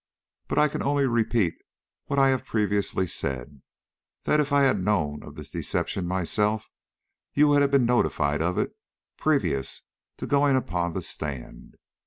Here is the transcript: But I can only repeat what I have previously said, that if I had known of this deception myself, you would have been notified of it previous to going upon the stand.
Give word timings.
But 0.47 0.57
I 0.57 0.67
can 0.67 0.81
only 0.81 1.05
repeat 1.05 1.53
what 2.05 2.17
I 2.17 2.29
have 2.29 2.43
previously 2.43 3.05
said, 3.05 3.61
that 4.23 4.39
if 4.39 4.51
I 4.51 4.63
had 4.63 4.83
known 4.83 5.21
of 5.21 5.35
this 5.35 5.51
deception 5.51 6.07
myself, 6.07 6.71
you 7.35 7.47
would 7.49 7.61
have 7.61 7.69
been 7.69 7.85
notified 7.85 8.41
of 8.41 8.57
it 8.57 8.75
previous 9.17 9.83
to 10.17 10.25
going 10.25 10.55
upon 10.55 10.93
the 10.93 11.03
stand. 11.03 11.75